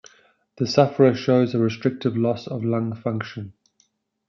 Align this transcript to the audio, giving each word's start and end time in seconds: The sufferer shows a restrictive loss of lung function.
The 0.55 0.65
sufferer 0.65 1.13
shows 1.13 1.53
a 1.53 1.59
restrictive 1.59 2.17
loss 2.17 2.47
of 2.47 2.65
lung 2.65 2.95
function. 2.95 3.53